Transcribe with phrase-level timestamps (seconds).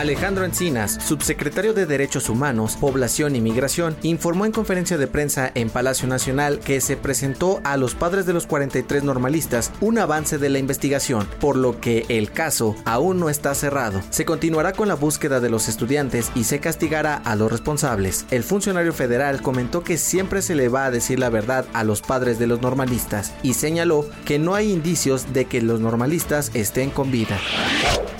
[0.00, 5.68] Alejandro Encinas, subsecretario de Derechos Humanos, Población y Migración, informó en conferencia de prensa en
[5.68, 10.48] Palacio Nacional que se presentó a los padres de los 43 normalistas un avance de
[10.48, 14.00] la investigación, por lo que el caso aún no está cerrado.
[14.08, 18.24] Se continuará con la búsqueda de los estudiantes y se castigará a los responsables.
[18.30, 22.00] El funcionario federal comentó que siempre se le va a decir la verdad a los
[22.00, 26.88] padres de los normalistas y señaló que no hay indicios de que los normalistas estén
[26.88, 27.38] con vida.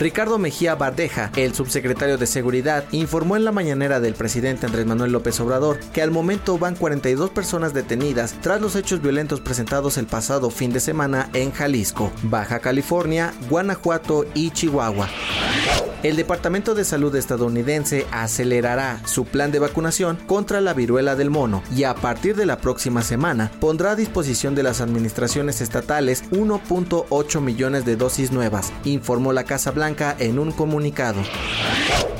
[0.00, 5.12] Ricardo Mejía Bardeja, el subsecretario de Seguridad, informó en la mañanera del presidente Andrés Manuel
[5.12, 10.06] López Obrador que al momento van 42 personas detenidas tras los hechos violentos presentados el
[10.06, 15.06] pasado fin de semana en Jalisco, Baja California, Guanajuato y Chihuahua.
[16.02, 21.62] El Departamento de Salud estadounidense acelerará su plan de vacunación contra la viruela del mono
[21.76, 27.40] y a partir de la próxima semana pondrá a disposición de las administraciones estatales 1.8
[27.42, 31.20] millones de dosis nuevas, informó la Casa Blanca en un comunicado.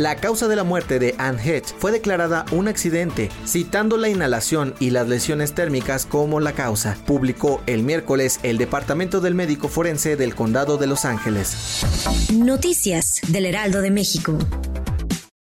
[0.01, 4.75] La causa de la muerte de Anne Hedge fue declarada un accidente, citando la inhalación
[4.81, 10.17] y las lesiones térmicas como la causa, publicó el miércoles el Departamento del Médico Forense
[10.17, 11.84] del Condado de Los Ángeles.
[12.33, 14.39] Noticias del Heraldo de México.